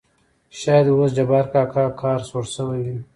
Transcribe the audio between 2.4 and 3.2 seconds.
شوى وي.